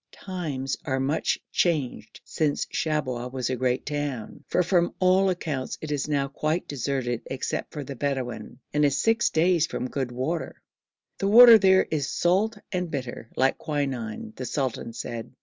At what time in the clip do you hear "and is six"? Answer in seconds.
8.73-9.29